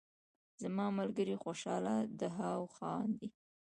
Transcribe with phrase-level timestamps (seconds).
[0.61, 3.27] زما ملګری خوشحاله دهاو خاندي